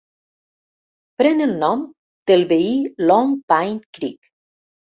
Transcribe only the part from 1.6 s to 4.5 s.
nom del veí Long Pine Creek.